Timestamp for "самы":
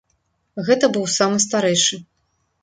1.17-1.37